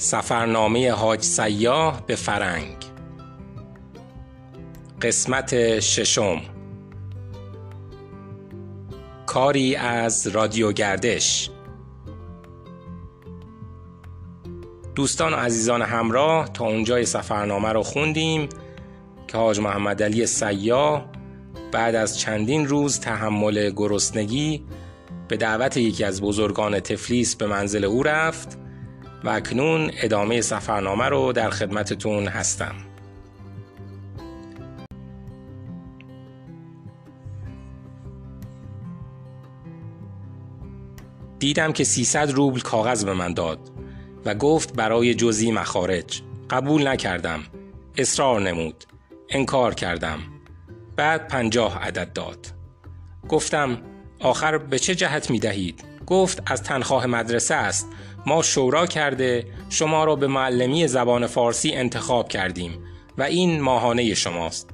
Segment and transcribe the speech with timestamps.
[0.00, 2.76] سفرنامه حاج سیاه به فرنگ.
[5.02, 6.40] قسمت ششم.
[9.26, 11.50] کاری از رادیو گردش.
[14.94, 18.48] دوستان و عزیزان همراه تا اونجای سفرنامه رو خوندیم
[19.28, 21.10] که حاج محمد علی سیاه
[21.72, 24.64] بعد از چندین روز تحمل گرسنگی
[25.28, 28.67] به دعوت یکی از بزرگان تفلیس به منزل او رفت.
[29.24, 32.74] و اکنون ادامه سفرنامه رو در خدمتتون هستم.
[41.38, 43.58] دیدم که 300 روبل کاغذ به من داد
[44.24, 46.22] و گفت برای جزی مخارج.
[46.50, 47.40] قبول نکردم.
[47.96, 48.84] اصرار نمود.
[49.28, 50.18] انکار کردم.
[50.96, 52.46] بعد پنجاه عدد داد.
[53.28, 53.78] گفتم
[54.20, 57.88] آخر به چه جهت می دهید؟ گفت از تنخواه مدرسه است.
[58.28, 62.78] ما شورا کرده شما را به معلمی زبان فارسی انتخاب کردیم
[63.18, 64.70] و این ماهانه شماست.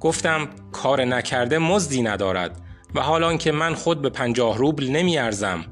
[0.00, 2.60] گفتم کار نکرده مزدی ندارد
[2.94, 5.64] و حالان که من خود به پنجاه روبل نمی ارزم.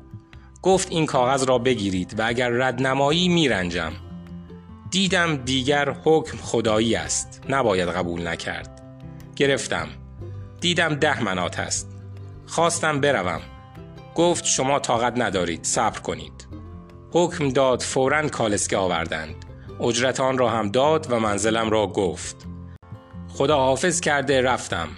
[0.63, 3.93] گفت این کاغذ را بگیرید و اگر رد نمایی می رنجم.
[4.91, 7.43] دیدم دیگر حکم خدایی است.
[7.49, 8.83] نباید قبول نکرد.
[9.37, 9.89] گرفتم.
[10.61, 11.89] دیدم ده منات است.
[12.47, 13.41] خواستم بروم.
[14.15, 16.62] گفت شما طاقت ندارید صبر کنید.
[17.15, 19.35] حکم داد فورا کالسکه آوردند.
[19.81, 22.37] اجرت آن را هم داد و منزلم را گفت.
[23.29, 24.89] خدا حافظ کرده رفتم.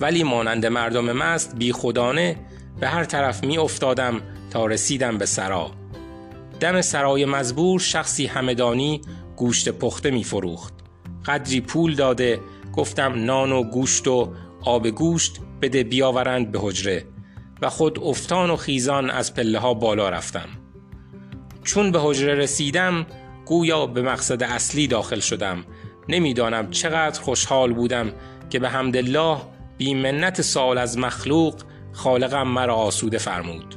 [0.00, 2.36] ولی مانند مردم مست بی خودانه
[2.80, 5.70] به هر طرف می افتادم تا رسیدم به سرا.
[6.60, 9.00] دم سرای مزبور شخصی همدانی
[9.36, 10.74] گوشت پخته می فروخت
[11.26, 12.40] قدری پول داده
[12.72, 14.32] گفتم نان و گوشت و
[14.64, 17.04] آب گوشت بده بیاورند به حجره.
[17.62, 20.61] و خود افتان و خیزان از پله ها بالا رفتم.
[21.64, 23.06] چون به حجره رسیدم
[23.46, 25.64] گویا به مقصد اصلی داخل شدم.
[26.08, 28.12] نمی‌دانم چقدر خوشحال بودم
[28.50, 29.38] که به حمدالله
[29.78, 31.54] بی منت سال از مخلوق
[31.92, 33.74] خالقم مرا آسوده فرمود.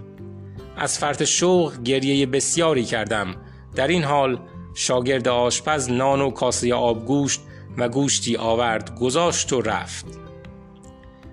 [0.77, 3.35] از فرط شوق گریه بسیاری کردم.
[3.75, 4.39] در این حال
[4.75, 7.41] شاگرد آشپز نان و کاسه آبگوشت
[7.77, 10.05] و گوشتی آورد گذاشت و رفت.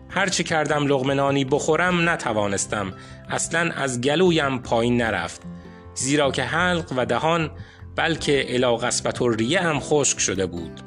[0.09, 2.93] هرچه کردم لغمنانی بخورم نتوانستم.
[3.31, 5.43] اصلا از گلویم پایین نرفت.
[5.95, 7.51] زیرا که حلق و دهان
[7.97, 10.81] بلکه الا قصبت و ریه هم خشک شده بود.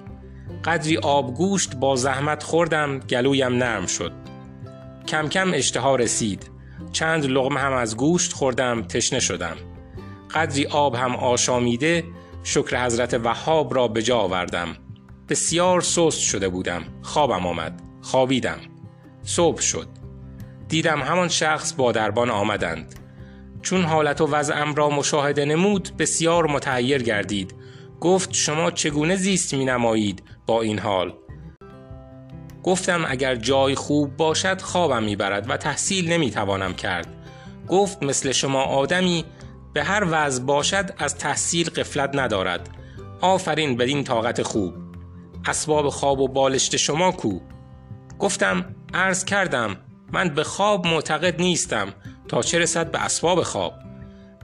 [0.65, 4.11] قدری آبگوشت با زحمت خوردم گلویم نرم شد.
[5.07, 6.51] کم کم اشتها رسید.
[6.91, 9.57] چند لغمه هم از گوشت خوردم تشنه شدم.
[10.33, 12.03] قدری آب هم آشامیده
[12.43, 14.67] شکر حضرت وهاب را به جا آوردم.
[15.29, 16.83] بسیار سست شده بودم.
[17.01, 17.81] خوابم آمد.
[18.01, 18.57] خوابیدم.
[19.23, 19.87] صبح شد.
[20.67, 23.04] دیدم همان شخص با دربان آمدند.
[23.65, 27.55] چون حالت و وضعم را مشاهده نمود بسیار متحیر گردید.
[28.01, 31.13] گفت شما چگونه زیست می نمایید با این حال؟
[32.63, 37.07] گفتم اگر جای خوب باشد خوابم می‌برد و تحصیل نمی‌توانم کرد.
[37.67, 39.25] گفت مثل شما آدمی
[39.73, 42.69] به هر وضع باشد از تحصیل قفلت ندارد.
[43.21, 44.73] آفرین بدین طاقت خوب.
[45.45, 47.39] اسباب خواب و بالشت شما کو؟
[48.19, 49.77] گفتم عرض کردم
[50.11, 51.87] من به خواب معتقد نیستم.
[52.27, 53.73] تا چه رسد به اسباب خواب.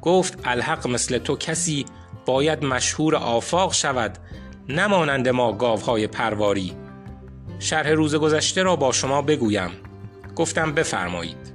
[0.01, 1.85] گفت الحق مثل تو کسی
[2.25, 4.17] باید مشهور آفاق شود
[4.69, 6.73] نمانند ما گاوهای پرواری.
[7.59, 9.69] شرح روز گذشته را با شما بگویم.
[10.35, 11.53] گفتم بفرمایید.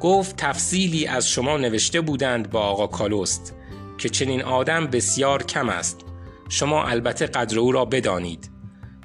[0.00, 3.54] گفت تفصیلی از شما نوشته بودند با آقا کالوست
[3.98, 6.00] که چنین آدم بسیار کم است.
[6.48, 8.50] شما البته قدر او را بدانید.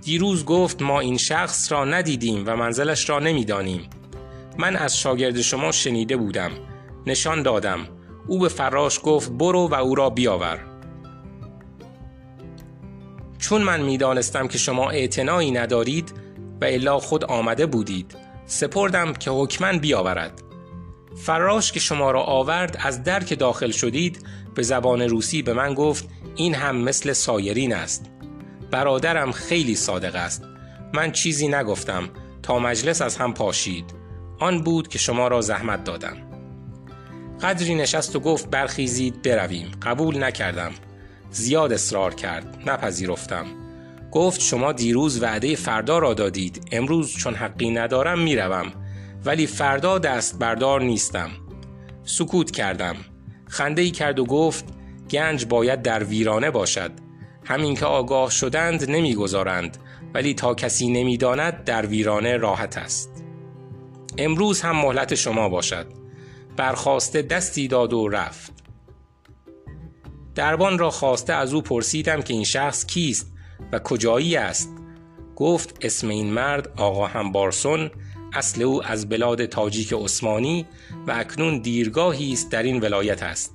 [0.01, 3.90] دیروز گفت ما این شخص را ندیدیم و منزلش را نمی‌دانیم.
[4.61, 6.51] من از شاگرد شما شنیده بودم.
[7.05, 7.88] نشان دادم.
[8.27, 10.59] او به فراش گفت برو و او را بیاور.
[13.38, 16.13] چون من می‌دانستم که شما اعتنایی ندارید
[16.61, 20.41] و الا خود آمده بودید سپردم که حکمن بیاورد.
[21.16, 24.25] فراش که شما را آورد از در که داخل شدید
[24.55, 28.11] به زبان روسی به من گفت این هم مثل سایرین است.
[28.72, 30.43] برادرم خیلی صادق است.
[30.93, 32.09] من چیزی نگفتم.
[32.43, 34.01] تا مجلس از هم پاشید.
[34.41, 36.17] آن بود که شما را زحمت دادم.
[37.41, 39.72] قدری نشست و گفت برخیزید برویم.
[39.82, 40.72] قبول نکردم.
[41.32, 42.64] زیاد اصرار کرد.
[42.66, 43.46] نپذیرفتم.
[44.11, 46.67] گفت شما دیروز وعده فردا را دادید.
[46.72, 48.72] امروز چون حقی ندارم می‌روم.
[49.26, 51.29] ولی فردا دست بردار نیستم.
[52.03, 52.96] سکوت کردم.
[53.47, 54.66] خنده ای کرد و گفت
[55.11, 56.91] گنج باید در ویرانه باشد.
[57.46, 59.78] همین که آگاه شدند نمی‌گذارند.
[60.14, 63.10] ولی تا کسی نمی‌داند در ویرانه راحت است.
[64.17, 65.87] امروز هم مهلت شما باشد.
[66.58, 68.53] برخواسته دستی داد و رفت.
[70.35, 73.34] دربان را خواسته از او پرسیدم که این شخص کیست
[73.72, 74.69] و کجایی است.
[75.35, 77.91] گفت اسم این مرد آقا همبارسون
[78.34, 80.66] اصل او از بلاد تاجیک عثمانی
[81.07, 83.53] و اکنون دیرگاهی است در این ولایت است.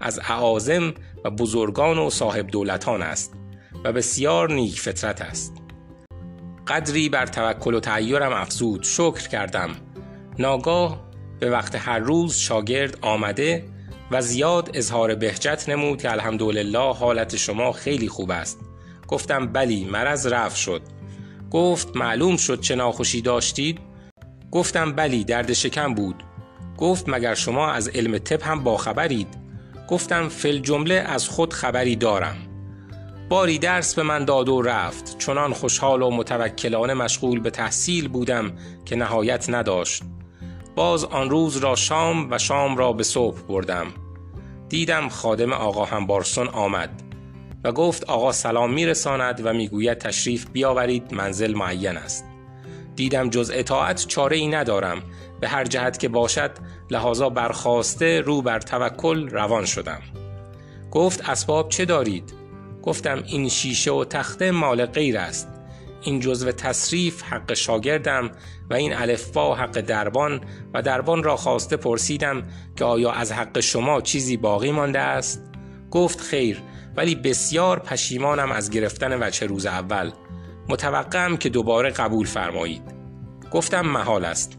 [0.00, 0.94] از اعاظم
[1.24, 3.32] و بزرگان و صاحب دولتان است
[3.84, 5.62] و بسیار نیک فطرت است.
[6.66, 8.82] قدری بر توکل و تعیرم افزود.
[8.82, 9.70] شکر کردم.
[10.38, 11.00] ناگاه
[11.40, 13.64] به وقت هر روز شاگرد آمده
[14.10, 18.58] و زیاد اظهار بهجت نمود که الحمدلله حالت شما خیلی خوب است.
[19.08, 20.82] گفتم بلی مرض رفت شد.
[21.50, 23.78] گفت معلوم شد چه ناخوشی داشتید.
[24.50, 26.22] گفتم بلی درد شکم بود.
[26.78, 29.28] گفت مگر شما از علم طب هم باخبرید.
[29.88, 32.36] گفتم فل جمله از خود خبری دارم.
[33.28, 35.18] باری درس به من داد و رفت.
[35.18, 38.52] چنان خوشحال و متوکلانه مشغول به تحصیل بودم
[38.84, 40.02] که نهایت نداشت.
[40.74, 43.86] باز آن روز را شام و شام را به صبح بردم.
[44.68, 47.02] دیدم خادم آقا همبارسون آمد
[47.64, 52.24] و گفت آقا سلام میرساند و می‌گوید تشریف بیاورید منزل معین است.
[52.96, 55.02] دیدم جز اطاعت چاره ای ندارم.
[55.40, 56.50] به هر جهت که باشد
[56.90, 60.00] لحاظا برخواسته رو بر توکل روان شدم.
[60.90, 62.32] گفت اسباب چه دارید؟
[62.82, 65.48] گفتم این شیشه و تخته مال غیر است.
[66.02, 68.30] این جزو تصریف حق شاگردم
[68.70, 70.40] و این الفبا حق دربان
[70.74, 72.42] و دربان را خواسته پرسیدم
[72.76, 75.42] که آیا از حق شما چیزی باقی مانده است؟
[75.90, 76.62] گفت خیر
[76.96, 80.10] ولی بسیار پشیمانم از گرفتن وچه روز اول.
[80.68, 82.82] متوقعم که دوباره قبول فرمایید.
[83.52, 84.58] گفتم محال است.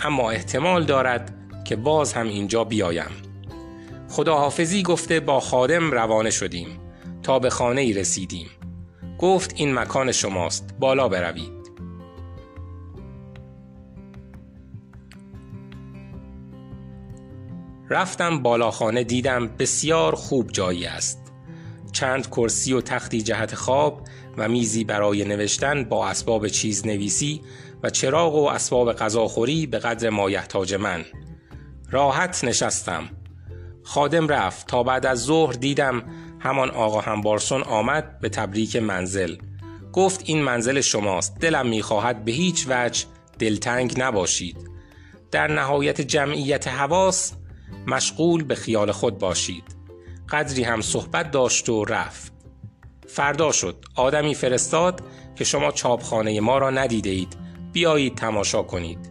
[0.00, 3.10] اما احتمال دارد که باز هم اینجا بیایم.
[4.08, 6.80] خداحافظی گفته با خادم روانه شدیم.
[7.22, 8.46] تا به خانه ای رسیدیم.
[9.18, 10.74] گفت این مکان شماست.
[10.78, 11.64] بالا بروید.
[17.90, 21.32] رفتم بالاخانه دیدم بسیار خوب جایی است.
[21.92, 24.00] چند کرسی و تختی جهت خواب
[24.36, 27.40] و میزی برای نوشتن با اسباب چیز نویسی
[27.82, 31.04] و چراغ و اسباب غذاخوری به قدر مایحتاج من.
[31.90, 33.08] راحت نشستم.
[33.82, 34.66] خادم رفت.
[34.66, 36.02] تا بعد از ظهر دیدم
[36.44, 39.36] همان آقا همبارسون آمد به تبریک منزل.
[39.92, 43.04] گفت این منزل شماست دلم می‌خواهد به هیچ وجه
[43.38, 44.56] دلتنگ نباشید.
[45.30, 47.32] در نهایت جمعیت حواس
[47.86, 49.64] مشغول به خیال خود باشید.
[50.30, 52.32] قدری هم صحبت داشت و رفت.
[53.06, 55.00] فردا شد آدمی فرستاد
[55.36, 57.36] که شما چاپخانه ما را ندیده اید
[57.72, 59.10] بیایید تماشا کنید.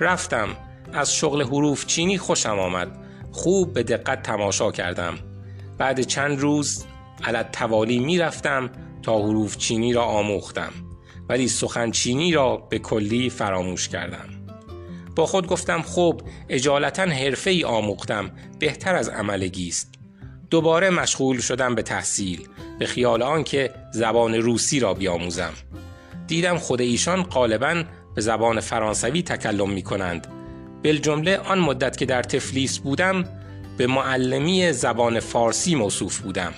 [0.00, 0.48] رفتم
[0.92, 2.98] از شغل حروف چینی خوشم آمد.
[3.32, 5.27] خوب به دقت تماشا کردم.
[5.78, 6.84] بعد چند روز
[7.24, 8.70] علت توالی می رفتم
[9.02, 10.72] تا حروف چینی را آموختم
[11.28, 14.28] ولی سخن چینی را به کلی فراموش کردم.
[15.16, 19.94] با خود گفتم خب اجالتا حرفه ای آموختم بهتر از عملگی است.
[20.50, 22.48] دوباره مشغول شدم به تحصیل
[22.78, 25.52] به خیال آنکه زبان روسی را بیاموزم.
[26.26, 27.84] دیدم خود ایشان غالبا
[28.14, 30.26] به زبان فرانسوی تکلم می کنند
[30.82, 33.24] جمله آن مدت که در تفلیس بودم
[33.78, 36.52] به معلمی زبان فارسی موصوف بودم.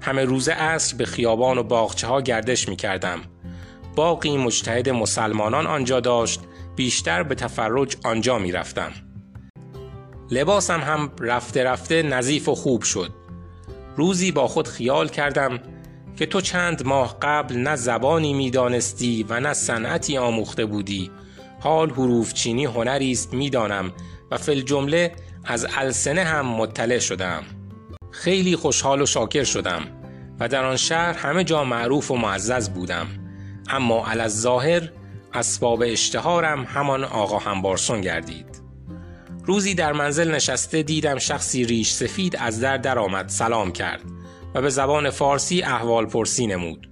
[0.00, 3.20] همه روز عصر به خیابان و باغچه ها گردش می کردم
[3.96, 6.40] باقی مجتهد مسلمانان آنجا داشت
[6.76, 8.92] بیشتر به تفرج آنجا می رفتم
[10.30, 13.10] لباسم هم رفته رفته نظیف و خوب شد.
[13.96, 15.58] روزی با خود خیال کردم
[16.16, 21.10] که تو چند ماه قبل نه زبانی می‌دانستی و نه صنعتی آموخته بودی.
[21.60, 23.92] حال حروف چینی هنری است می‌دانم.
[24.30, 25.12] و فل جمله
[25.50, 27.42] از السنه هم مطلع شدم.
[28.10, 29.82] خیلی خوشحال و شاکر شدم
[30.40, 33.06] و در آن شهر همه جا معروف و معزز بودم.
[33.70, 34.92] اما علی ظاهر
[35.34, 38.62] اسباب اشتهارم همان آقا همبارسون گردید.
[39.44, 44.02] روزی در منزل نشسته دیدم شخصی ریش سفید از در درآمد سلام کرد
[44.54, 46.88] و به زبان فارسی احوال پرسی نمود.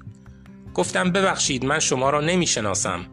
[0.74, 3.06] گفتم ببخشید من شما را نمی شناسم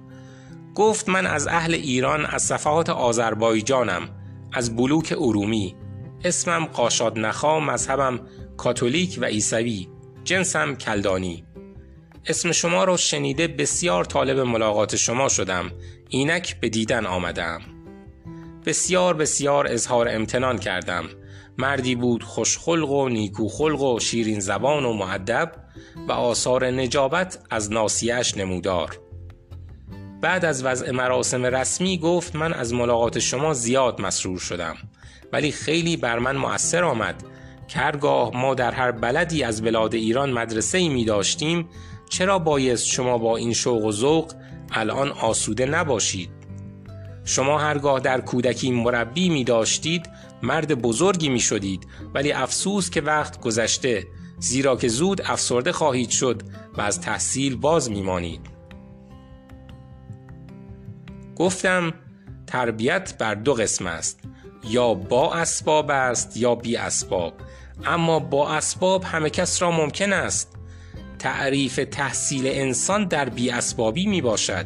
[0.75, 4.22] گفت من از اهل ایران از صفحات آذربایجانم.
[4.53, 5.75] از بلوک ارومی.
[6.23, 8.19] اسمم قاشاد نخا مذهبم
[8.57, 9.87] کاتولیک و عیسوی.
[10.23, 11.45] جنسم کلدانی.
[12.25, 15.71] اسم شما را شنیده بسیار طالب ملاقات شما شدم.
[16.09, 17.61] اینک به دیدن آمدم.
[18.65, 21.05] بسیار بسیار اظهار امتنان کردم.
[21.57, 25.51] مردی بود خوشخلق و نیکوخلق و شیرین زبان و معدب
[26.07, 29.02] و آثار نجابت از ناسیش نمودار.
[30.23, 34.75] بعد از وضع مراسم رسمی گفت من از ملاقات شما زیاد مسرور شدم
[35.33, 37.23] ولی خیلی بر من مؤثر آمد
[37.67, 41.69] کرگاه ما در هر بلدی از بلاد ایران مدرسه ای می داشتیم
[42.09, 44.33] چرا بایست شما با این شوق و ذوق
[44.71, 46.29] الان آسوده نباشید؟
[47.25, 50.09] شما هرگاه در کودکی مربی می داشتید
[50.43, 54.07] مرد بزرگی می شدید ولی افسوس که وقت گذشته
[54.39, 56.41] زیرا که زود افسرده خواهید شد
[56.77, 58.52] و از تحصیل باز میمانید
[61.35, 61.93] گفتم
[62.47, 64.19] تربیت بر دو قسم است
[64.69, 67.33] یا با اسباب است یا بی اسباب.
[67.85, 70.55] اما با اسباب همه کس را ممکن است.
[71.19, 74.65] تعریف تحصیل انسان در بی اسبابی می باشد.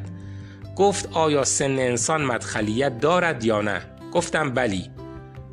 [0.76, 3.82] گفت آیا سن انسان مدخلیت دارد یا نه؟
[4.14, 4.90] گفتم بلی.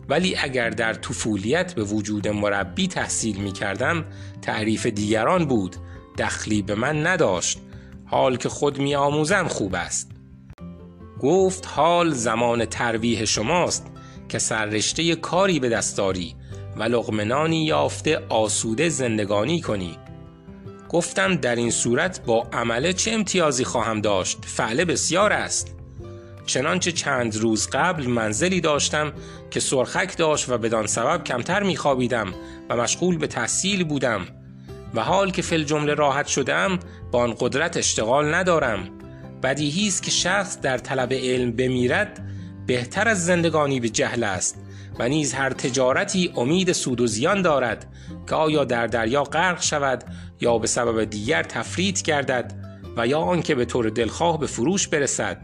[0.09, 4.05] ولی اگر در طفولیت به وجود مربی تحصیل می کردم
[4.43, 5.77] تعریف دیگران بود.
[6.19, 7.59] دخلی به من نداشت.
[8.07, 10.14] حال که خود می آموزم خوب است.
[11.25, 13.87] گفت حال زمان ترویح شماست
[14.29, 16.35] که سررشته کاری به دستاری
[16.77, 19.99] و لغمنانی یافته آسوده زندگانی کنی.
[20.89, 25.75] گفتم در این صورت با عمله چه امتیازی خواهم داشت؟ فعله بسیار است.
[26.47, 29.13] چنانچه چند روز قبل منزلی داشتم
[29.51, 32.35] که سرخک داشت و بدان سبب کمتر میخوابیدم
[32.71, 34.27] و مشغول به تحصیل بودم
[34.95, 36.79] و حال که فل جمله راحت شدم
[37.11, 39.04] با آن قدرت اشتغال ندارم.
[39.45, 42.21] بدیهی است که شخص در طلب علم بمیرد
[42.67, 44.65] بهتر از زندگانی به جهل است
[44.99, 47.87] و نیز هر تجارتی امید سود و زیان دارد
[48.29, 50.05] که آیا در دریا غرق شود
[50.41, 52.53] یا به سبب دیگر تفرید گردد
[52.97, 55.43] و یا آنکه به طور دلخواه به فروش برسد.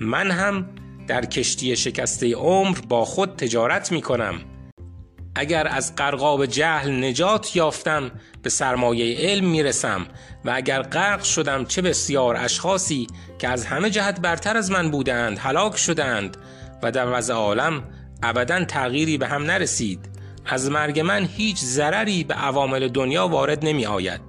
[0.00, 0.68] من هم
[1.06, 4.34] در کشتی شکسته عمر با خود تجارت می کنم
[5.36, 8.10] اگر از قرقاب جهل نجات یافتم
[8.42, 10.06] به سرمایه علم می‌رسم
[10.44, 13.06] و اگر غرق شدم چه بسیار اشخاصی
[13.38, 16.36] که از همه جهت برتر از من بودند هلاک شدند
[16.82, 17.84] و در وضع عالم
[18.22, 20.14] ابدا تغییری به هم نرسید.
[20.46, 24.20] از مرگ من هیچ ضرری به عوامل دنیا وارد نمی آید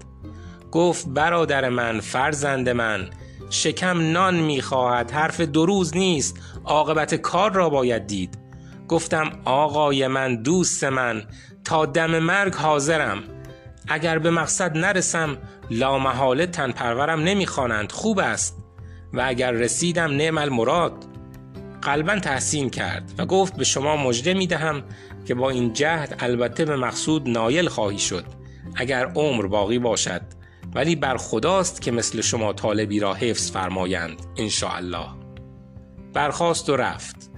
[0.72, 3.10] گفت برادر من فرزند من
[3.50, 8.45] شکم نان می‌خواهد حرف دو روز نیست عاقبت کار را باید دید.
[8.88, 11.24] گفتم آقای من دوست من
[11.64, 13.24] تا دم مرگ حاضرم.
[13.88, 15.38] اگر به مقصد نرسم
[15.70, 18.58] لامحاله تن پرورم نمی‌خوانند خوب است.
[19.14, 21.06] و اگر رسیدم نعم المراد.
[21.82, 24.84] قلبا تحسین کرد و گفت به شما مژده می دهم
[25.26, 28.26] که با این جهد البته به مقصود نایل خواهی شد
[28.76, 30.22] اگر عمر باقی باشد.
[30.76, 34.22] ولی بر خداست که مثل شما طالبی را حفظ فرمایند
[34.64, 35.08] الله
[36.14, 37.35] برخواست و رفت.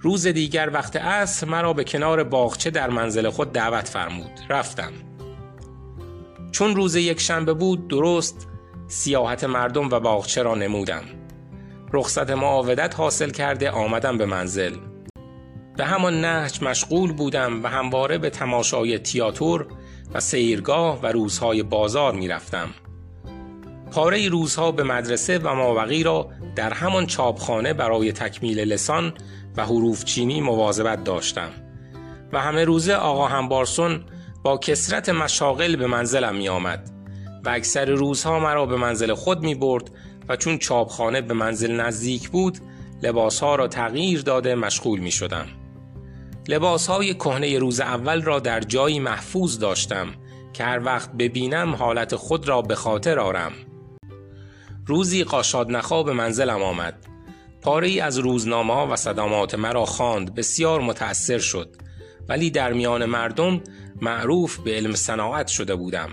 [0.00, 4.30] روز دیگر وقت عصر مرا به کنار باغچه در منزل خود دعوت فرمود.
[4.50, 4.92] رفتم.
[6.52, 8.48] چون روز یک شنبه بود درست
[8.88, 11.02] سیاحت مردم و باغچه را نمودم.
[11.92, 14.76] رخصت معاودت حاصل کرده آمدم به منزل.
[15.76, 19.66] به همان نهج مشغول بودم و همواره به تماشای تیاتر
[20.14, 22.68] و سیرگاه و روزهای بازار می رفتم.
[23.90, 29.12] پاره روزها به مدرسه و ماوقی را در همان چاپخانه برای تکمیل لسان
[29.58, 31.50] و حروف چینی مواظبت داشتم
[32.32, 34.04] و همه روزه آقا همبارسون
[34.42, 36.90] با کسرت مشاغل به منزلم می آمد
[37.44, 39.90] و اکثر روزها مرا به منزل خود می برد
[40.28, 42.58] و چون چاپخانه به منزل نزدیک بود
[43.02, 45.46] لباسها را تغییر داده مشغول می شدم.
[46.48, 50.08] لباسهای کهنه روز اول را در جایی محفوظ داشتم
[50.52, 53.52] که هر وقت ببینم حالت خود را به خاطر آرم.
[54.86, 57.17] روزی قاشاد نخا به منزلم آمد.
[57.68, 60.34] پاره از روزنامه و صدامات مرا خواند.
[60.34, 61.76] بسیار متأثر شد.
[62.28, 63.60] ولی در میان مردم
[64.00, 66.08] معروف به علم صناعت شده بودم.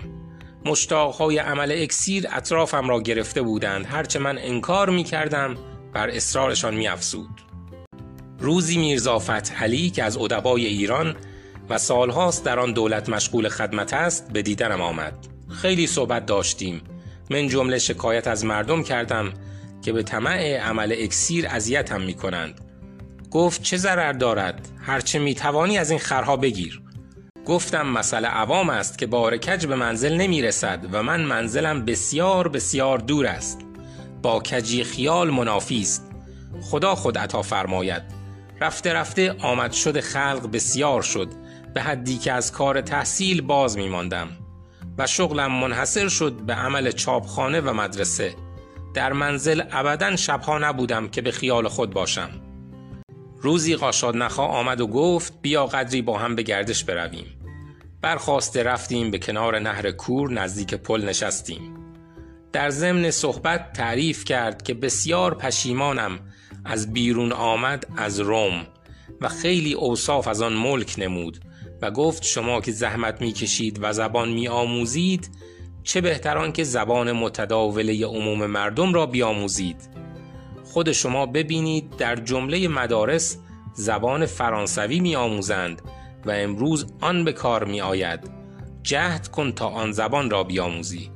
[0.64, 3.86] مشتاقهای عمل اکسیر اطرافم را گرفته بودند.
[3.86, 5.54] هرچه من انکار می کردم
[5.92, 7.40] بر اصرارشان می افزود.
[8.38, 11.16] روزی میرزا فتح که از ادبای ایران
[11.68, 15.26] و سالهاست در آن دولت مشغول خدمت است به دیدنم آمد.
[15.48, 16.80] خیلی صحبت داشتیم.
[17.30, 19.32] من جمله شکایت از مردم کردم.
[19.86, 22.60] که به طمع عمل اکسیر اذیتم می کنند
[23.30, 26.82] گفت چه ضرر دارد؟ هرچه می توانی از این خرها بگیر.
[27.44, 32.48] گفتم مسئله عوام است که بار کج به منزل نمی رسد و من منزلم بسیار
[32.48, 33.60] بسیار دور است.
[34.22, 36.10] با کجی خیال منافی است.
[36.62, 38.02] خدا خود عطا فرماید.
[38.60, 41.28] رفته رفته آمد شد خلق بسیار شد.
[41.74, 44.28] به حدی که از کار تحصیل باز می ماندم
[44.98, 48.45] و شغلم منحصر شد به عمل چاپخانه و مدرسه.
[48.96, 52.30] در منزل ابدا شبها نبودم که به خیال خود باشم.
[53.40, 57.26] روزی قاشاد نخا آمد و گفت بیا قدری با هم به گردش برویم.
[58.02, 61.76] برخواسته رفتیم به کنار نهر کور نزدیک پل نشستیم.
[62.52, 66.18] در ضمن صحبت تعریف کرد که بسیار پشیمانم
[66.64, 68.66] از بیرون آمد از روم
[69.20, 71.40] و خیلی اوصاف از آن ملک نمود
[71.82, 75.30] و گفت شما که زحمت می کشید و زبان می آموزید
[75.86, 79.88] چه بهتران که زبان متداوله عموم مردم را بیاموزید.
[80.64, 83.38] خود شما ببینید در جمله مدارس
[83.74, 85.82] زبان فرانسوی می آموزند
[86.24, 88.30] و امروز آن به کار می آید
[88.82, 91.10] جهد کن تا آن زبان را بیاموزی.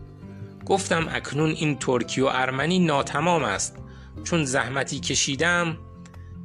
[0.66, 3.76] گفتم اکنون این ترکی و ارمنی ناتمام است.
[4.24, 5.76] چون زحمتی کشیدم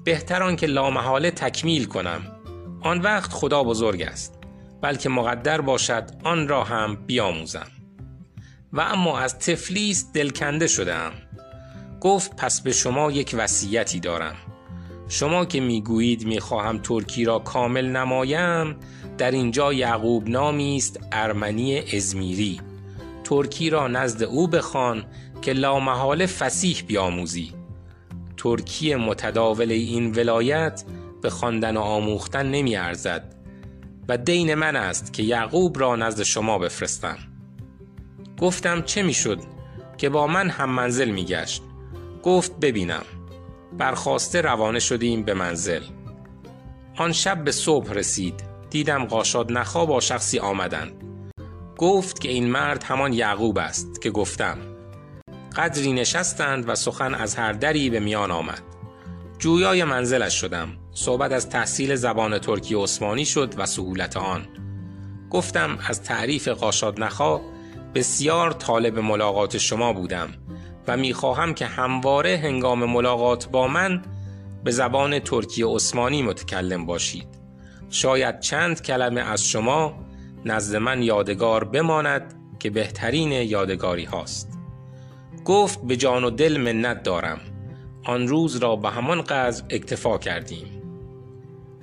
[0.04, 2.22] بهتر آن که لامحاله تکمیل کنم.
[2.82, 4.40] آن وقت خدا بزرگ است
[4.82, 7.75] بلکه مقدر باشد آن را هم بیاموزم.
[8.76, 11.12] و اما از تفلیس دلکنده شدم.
[12.02, 14.36] گفت پس به شما یک وصیتی دارم.
[15.10, 18.76] شما که می‌گویید می‌خواهم ترکی را کامل نمایم
[19.18, 22.62] در اینجا یعقوب نامی است ارمنی ازمیری.
[23.24, 25.06] ترکی را نزد او بخوان
[25.42, 27.52] که لامحاله فسیح بیاموزی.
[28.38, 30.84] ترکی متداول این ولایت
[31.22, 33.36] به خواندن و آموختن نمی ارزد
[34.08, 37.18] و دین من است که یعقوب را نزد شما بفرستم.
[38.42, 39.40] گفتم چه می‌شد
[39.98, 41.64] که با من هم منزل می گشت
[42.24, 43.04] گفت ببینم.
[43.78, 45.82] برخواسته روانه شدیم به منزل.
[46.98, 48.44] آن شب به صبح رسید.
[48.70, 50.92] دیدم قاشاد نخا با شخصی آمدند.
[51.78, 54.58] گفت که این مرد همان یعقوب است که گفتم.
[55.56, 58.62] قدری نشستند و سخن از هر دری به میان آمد.
[59.38, 60.70] جویای منزلش شدم.
[60.92, 64.48] صحبت از تحصیل زبان ترکی عثمانی شد و سهولت آن.
[65.30, 67.42] گفتم از تعریف قاشاد نخا
[67.96, 70.30] بسیار طالب ملاقات شما بودم
[70.88, 74.02] و می‌خواهم که همواره هنگام ملاقات با من
[74.64, 77.28] به زبان ترکی عثمانی متکلم باشید.
[77.90, 79.94] شاید چند کلمه از شما
[80.46, 84.58] نزد من یادگار بماند که بهترین یادگاری هاست.
[85.46, 87.40] گفت به جان و دل منت دارم.
[88.06, 90.82] آن روز را به همان قدر اکتفا کردیم.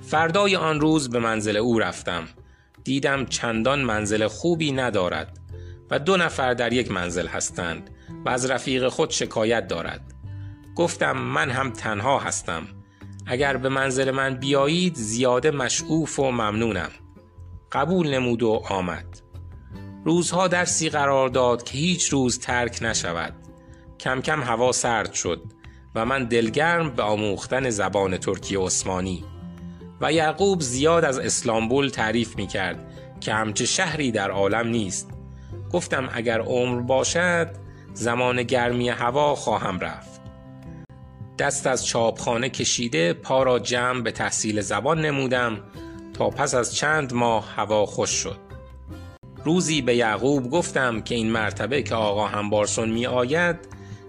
[0.01, 2.23] فردای آن روز به منزل او رفتم.
[2.83, 5.39] دیدم چندان منزل خوبی ندارد.
[5.93, 7.89] و دو نفر در یک منزل هستند
[8.25, 10.13] و از رفیق خود شکایت دارد.
[10.75, 12.63] گفتم من هم تنها هستم.
[13.25, 16.89] اگر به منزل من بیایید زیاده مشعوف و ممنونم.
[17.71, 19.05] قبول نمود و آمد.
[20.05, 23.33] روزها درسی قرار داد که هیچ روز ترک نشود.
[23.99, 25.43] کم کم هوا سرد شد
[25.95, 29.23] و من دلگرم به آموختن زبان ترکی عثمانی.
[30.01, 35.12] و یعقوب زیاد از اسلامبول تعریف می کرد که همچه شهری در عالم نیست.
[35.73, 37.49] گفتم اگر عمر باشد
[37.93, 40.21] زمان گرمی هوا خواهم رفت.
[41.39, 45.59] دست از چاپخانه کشیده پا را جمع به تحصیل زبان نمودم
[46.13, 48.37] تا پس از چند ماه هوا خوش شد.
[49.45, 53.55] روزی به یعقوب گفتم که این مرتبه که آقا همبارسون می آید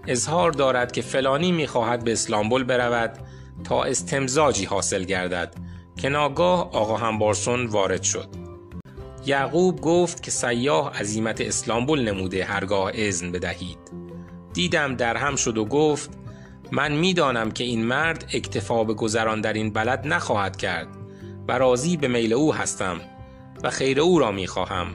[0.07, 3.17] اظهار دارد که فلانی می خواهد به اسلامبول برود
[3.63, 5.55] تا استمزاجی حاصل گردد
[5.97, 8.44] که ناگاه آقا همبارسون وارد شد.
[9.27, 13.77] یعقوب گفت که سیاه عظیمت اسلامبول نموده هرگاه اذن بدهید.
[14.53, 16.09] دیدم در هم شد و گفت
[16.71, 20.87] من می‌دانم که این مرد اکتفا به گذران در این بلد نخواهد کرد
[21.47, 23.01] و راضی به میل او هستم
[23.63, 24.87] و خیر او را می خواهم.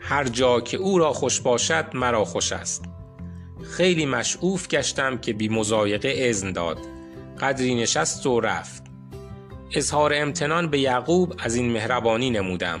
[0.00, 2.84] هر جا که او را خوش باشد مرا خوش است.
[3.62, 6.78] خیلی مشعوف گشتم که بی مزایقه ازن داد.
[7.40, 8.87] قدری نشست و رفت.
[9.72, 12.80] اظهار امتنان به یعقوب از این مهربانی نمودم.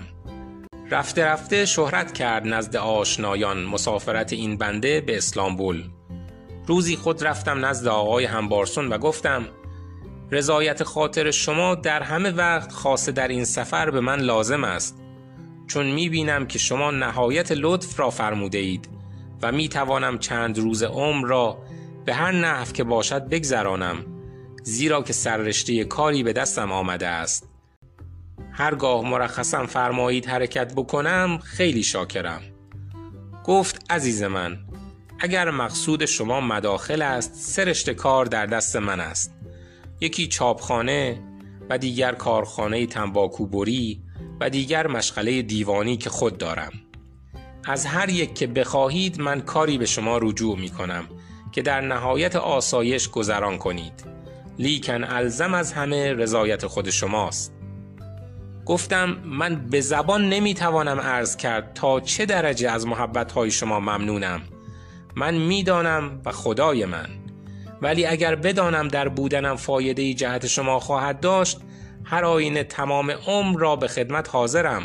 [0.90, 5.84] رفته رفته شهرت کرد نزد آشنایان مسافرت این بنده به اسلامبول.
[6.66, 9.48] روزی خود رفتم نزد آقای همبارسون و گفتم
[10.30, 15.02] رضایت خاطر شما در همه وقت خاصه در این سفر به من لازم است
[15.66, 18.88] چون می بینم که شما نهایت لطف را فرموده اید
[19.42, 21.58] و می توانم چند روز عمر را
[22.04, 24.17] به هر نحو که باشد بگذرانم.
[24.68, 27.48] زیرا که سررشته کاری به دستم آمده است.
[28.52, 32.42] هرگاه مرخصم فرمایید حرکت بکنم خیلی شاکرم.
[33.44, 34.58] گفت عزیز من
[35.20, 39.34] اگر مقصود شما مداخل است سرشت کار در دست من است.
[40.00, 41.22] یکی چاپخانه
[41.70, 44.02] و دیگر کارخانه تنباکوبری
[44.40, 46.72] و دیگر مشغله دیوانی که خود دارم.
[47.64, 51.08] از هر یک که بخواهید من کاری به شما رجوع می کنم
[51.52, 54.18] که در نهایت آسایش گذران کنید.
[54.58, 57.54] لیکن الزم از همه رضایت خود شماست.
[58.66, 63.80] گفتم من به زبان نمی توانم عرض کرد تا چه درجه از محبت های شما
[63.80, 64.40] ممنونم.
[65.16, 67.06] من می‌دانم و خدای من.
[67.82, 71.60] ولی اگر بدانم در بودنم فایده جهت شما خواهد داشت
[72.04, 74.82] هر آینه تمام عمر را به خدمت حاضرم.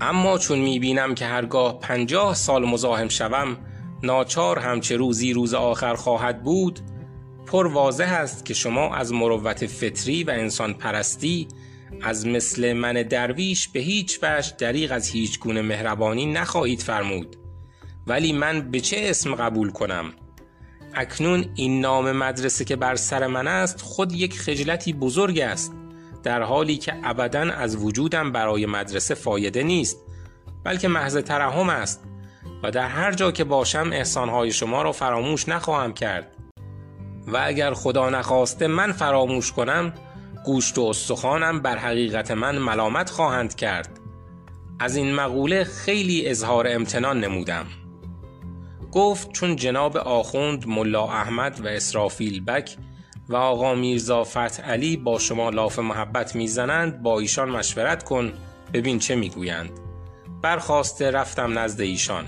[0.00, 3.56] اما چون می‌بینم که هرگاه پنجاه سال مزاحم شوم
[4.02, 6.80] ناچار همچه روزی روز آخر خواهد بود
[7.48, 11.48] پر واضح است که شما از مروت فطری و انسان پرستی
[12.02, 17.36] از مثل من درویش به هیچ وجه دریغ از هیچ گونه مهربانی نخواهید فرمود.
[18.06, 20.12] ولی من به چه اسم قبول کنم؟
[20.94, 25.72] اکنون این نام مدرسه که بر سر من است خود یک خجلتی بزرگ است
[26.22, 29.98] در حالی که ابدا از وجودم برای مدرسه فایده نیست
[30.64, 32.04] بلکه محض ترحم است
[32.62, 36.37] و در هر جا که باشم احسانهای شما را فراموش نخواهم کرد.
[37.32, 39.92] و اگر خدا نخواسته من فراموش کنم
[40.44, 44.00] گوشت و استخوانم بر حقیقت من ملامت خواهند کرد.
[44.80, 47.66] از این مقوله خیلی اظهار امتنان نمودم.
[48.92, 52.76] گفت چون جناب آخوند ملا احمد و اسرافیل بک
[53.28, 58.32] و آقا میرزا فتح علی با شما لاف محبت می‌زنند با ایشان مشورت کن
[58.72, 59.70] ببین چه می‌گویند.
[60.42, 62.24] برخواسته رفتم نزد ایشان.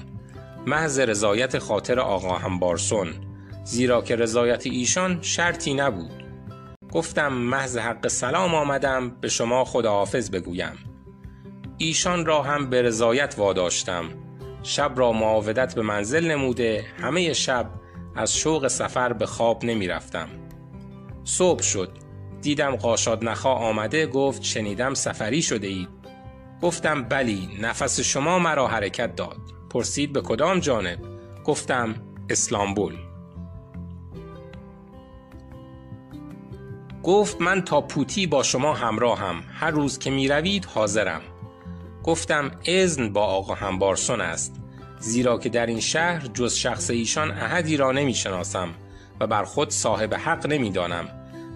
[0.66, 3.29] محض رضایت خاطر آقا همبارسون.
[3.64, 6.24] زیرا که رضایت ایشان شرطی نبود.
[6.92, 10.78] گفتم محض حق سلام آمدم به شما خداحافظ بگویم.
[11.78, 14.04] ایشان را هم به رضایت واداشتم.
[14.62, 17.70] شب را معاودت به منزل نموده همه شب
[18.16, 20.28] از شوق سفر به خواب نمی رفتم.
[21.24, 21.90] صبح شد.
[22.42, 25.88] دیدم قاشاد نخا آمده گفت شنیدم سفری شده اید.
[26.62, 29.38] گفتم بلی نفس شما مرا حرکت داد.
[29.70, 30.98] پرسید به کدام جانب؟
[31.44, 31.94] گفتم
[32.30, 33.09] اسلامبول.
[37.02, 39.42] گفت من تا پوتی با شما همراهم.
[39.54, 41.20] هر روز که می روید حاضرم.
[42.04, 44.56] گفتم اذن با آقا همبارسون است.
[44.98, 48.68] زیرا که در این شهر جز شخص ایشان احدی را نمی شناسم
[49.20, 51.08] و بر خود صاحب حق نمی دانم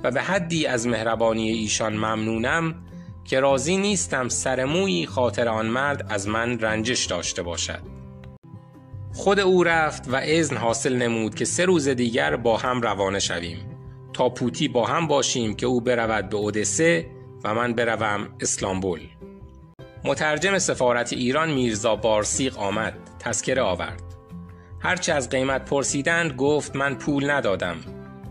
[0.04, 2.74] و به حدی از مهربانی ایشان ممنونم
[3.24, 7.80] که راضی نیستم سرمویی خاطر آن مرد از من رنجش داشته باشد.
[9.12, 13.73] خود او رفت و اذن حاصل نمود که سه روز دیگر با هم روانه شویم.
[14.14, 17.06] تا پوتی با هم باشیم که او برود به اودسه
[17.44, 19.00] و من بروم اسلامبول.
[20.04, 24.02] مترجم سفارت ایران میرزا بارسیق آمد تذکره آورد.
[24.80, 27.76] هرچه از قیمت پرسیدند گفت من پول ندادم.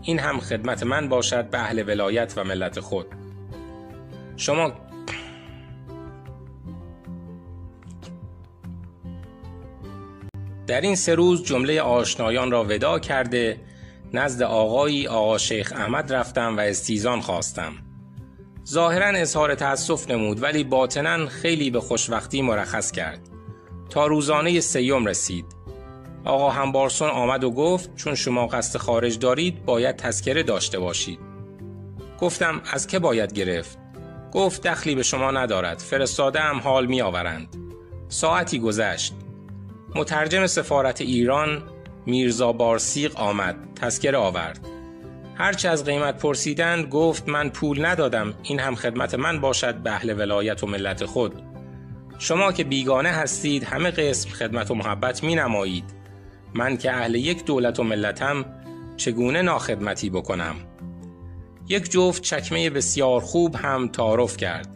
[0.02, 3.06] این هم خدمت من باشد به اهل ولایت و ملت خود.
[4.36, 4.72] شما
[10.66, 13.60] در این سه روز جمله آشنایان را ودا کرده
[14.14, 17.72] نزد آقایی آقا شیخ احمد رفتم و استیزان خواستم.
[18.68, 23.20] ظاهرا اظهار تأسف نمود ولی باطنا خیلی به خوشوقتی مرخص کرد.
[23.90, 25.44] تا روزانه سیوم رسید.
[26.24, 31.18] آقا همبارسون آمد و گفت چون شما قصد خارج دارید باید تذکره داشته باشید.
[32.20, 33.78] گفتم از که باید گرفت؟
[34.32, 37.56] گفت دخلی به شما ندارد فرستاده هم حال می آورند
[38.08, 39.14] ساعتی گذشت.
[39.94, 41.62] مترجم سفارت ایران
[42.06, 44.68] میرزا بارسیق آمد تذکره آورد.
[45.34, 50.18] هرچه از قیمت پرسیدن گفت من پول ندادم این هم خدمت من باشد به اهل
[50.18, 51.42] ولایت و ملت خود.
[52.18, 55.84] شما که بیگانه هستید همه قسم خدمت و محبت می نمایید
[56.54, 58.44] من که اهل یک دولت و ملتم
[58.96, 60.54] چگونه ناخدمتی بکنم؟
[61.68, 64.68] یک جفت چکمه بسیار خوب هم تعارف کرد.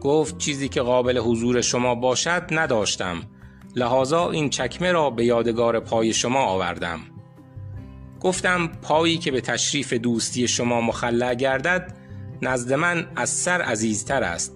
[0.00, 3.22] گفت چیزی که قابل حضور شما باشد نداشتم.
[3.76, 7.00] لحاظا این چکمه را به یادگار پای شما آوردم.
[8.20, 11.96] گفتم پایی که به تشریف دوستی شما مخلع گردد
[12.42, 14.52] نزد من از سر عزیزتر است.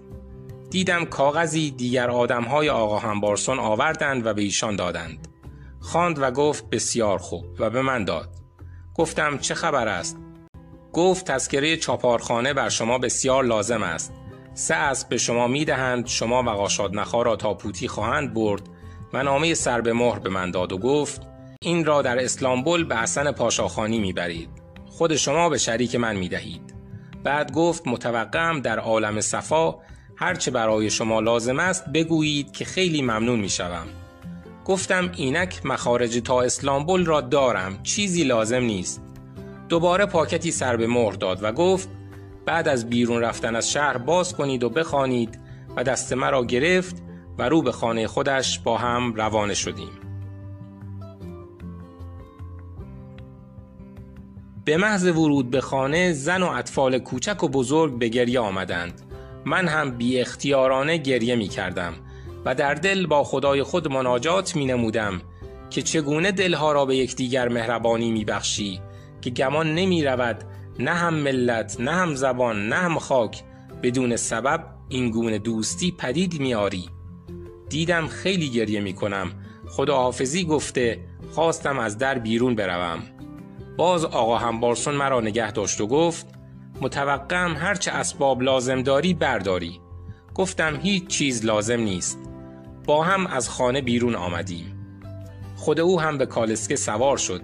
[0.71, 5.29] دیدم کاغذی دیگر آدمهای آقا همبارسون آوردند و به ایشان دادند.
[5.81, 8.29] خواند و گفت بسیار خوب و به من داد.
[8.95, 10.19] گفتم چه خبر است؟
[10.93, 14.13] گفت تذکره چاپارخانه بر شما بسیار لازم است.
[14.55, 18.63] سه اسب به شما می دهند شما و قاشاد نخا را تا پوتی خواهند برد
[19.12, 21.23] و نامه سر به مهر به من داد و گفت
[21.62, 24.49] این را در اسلامبول به حسن پاشاخانی می‌برید.
[24.87, 26.75] خود شما به شریک من می‌دهید.
[27.25, 29.75] بعد گفت متوقعم در عالم صفا
[30.16, 33.87] هرچه برای شما لازم است بگویید که خیلی ممنون می‌شوم.
[34.64, 39.03] گفتم اینک مخارج تا اسلامبول را دارم چیزی لازم نیست.
[39.68, 41.88] دوباره پاکتی سر به مهر داد و گفت
[42.46, 45.38] بعد از بیرون رفتن از شهر باز کنید و بخوانید
[45.77, 47.03] و دست مرا گرفت
[47.40, 49.90] و رو به خانه خودش با هم روانه شدیم.
[54.64, 59.03] به محض ورود به خانه زن و اطفال کوچک و بزرگ به گریه آمدند.
[59.44, 61.94] من هم بی اختیارانه گریه می کردم
[62.44, 65.20] و در دل با خدای خود مناجات می نمودم
[65.70, 68.81] که چگونه دلها را به یکدیگر مهربانی می بخشی
[69.20, 70.44] که گمان نمی رود
[70.79, 73.42] نه هم ملت نه هم زبان نه هم خاک
[73.83, 76.88] بدون سبب این گونه دوستی پدید میاری
[77.71, 79.33] دیدم خیلی گریه می کنم
[79.69, 80.99] خداحافظی گفته
[81.33, 83.03] خواستم از در بیرون بروم
[83.77, 86.27] باز آقا همبارسون مرا نگه داشت و گفت
[86.81, 89.81] متوقعم هرچه اسباب لازم داری برداری
[90.35, 92.19] گفتم هیچ چیز لازم نیست
[92.87, 94.77] با هم از خانه بیرون آمدیم
[95.57, 97.43] خود او هم به کالسکه سوار شد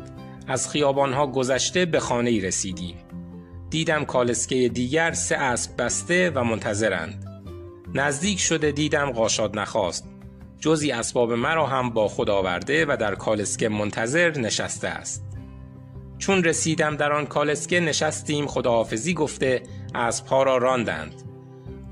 [0.49, 2.97] از خیابانها گذشته به خانه ای رسیدیم.
[3.71, 7.25] دیدم کالسکه دیگر سه اسب بسته و منتظرند.
[7.95, 10.09] نزدیک شده دیدم قاشاد نخواست.
[10.59, 15.27] جزی اسباب مرا هم با خود آورده و در کالسکه منتظر نشسته است.
[16.19, 19.63] چون رسیدم در آن کالسکه نشستیم خداحافظی گفته
[19.95, 21.23] اسبها را راندند.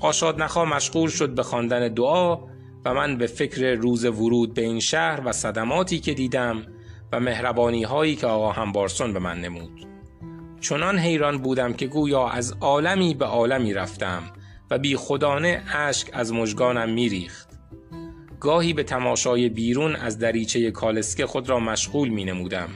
[0.01, 2.39] قاشاد نخا مشغول شد به خواندن دعا
[2.85, 6.67] و من به فکر روز ورود به این شهر و صدماتی که دیدم
[7.13, 9.87] و مهربانی هایی که آقا همبارسون به من نمود.
[10.61, 14.23] چنان حیران بودم که گویا از عالمی به عالمی رفتم
[14.71, 17.54] و بی خدانه اشک از مژگانم میریخت.
[18.45, 22.69] گاهی به تماشای بیرون از دریچه کالسکه خود را مشغول می نمودم.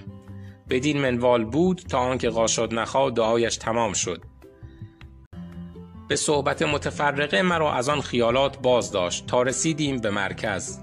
[0.71, 4.23] بدین منوال بود تا آنکه قاشاد نخا دعایش تمام شد.
[6.09, 10.79] به صحبت متفرقه مرا از آن خیالات باز داشت تا رسیدیم به مرکز.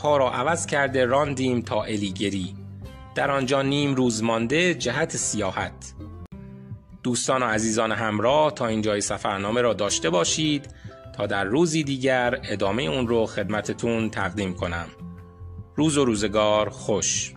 [0.00, 2.54] پا را عوض کرده راندیم تا الیگری.
[3.14, 5.94] در آنجا نیم روز مانده جهت سیاحت.
[7.02, 10.74] دوستان و عزیزان همراه تا اینجای سفرنامه را داشته باشید
[11.26, 14.86] در روزی دیگر ادامه اون رو خدمتتون تقدیم کنم.
[15.76, 17.34] روز و روزگار خوش